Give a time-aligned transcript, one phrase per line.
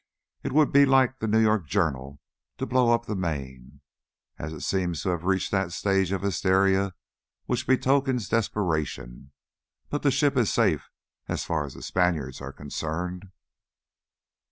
[0.41, 2.19] It would be like the New York Journal
[2.57, 3.81] to blow up the Maine,
[4.39, 6.95] as it seems to have reached that stage of hysteria
[7.45, 9.31] which betokens desperation;
[9.91, 10.89] but the ship is safe
[11.27, 13.29] as far as the Spaniards are concerned."